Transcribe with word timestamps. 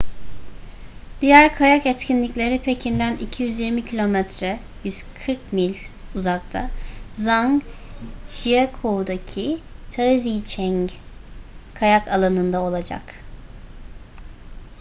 diğer 1.21 1.55
kayak 1.55 1.85
etkinlikleri 1.85 2.61
pekin'den 2.61 3.17
220 3.17 3.85
km 3.85 4.15
140 4.83 5.53
mil 5.53 5.75
uzakta 6.15 6.69
zhangjiakou'daki 7.13 9.59
taizicheng 9.91 10.89
kayak 11.75 12.07
alanında 12.07 12.61
olacak 12.61 13.15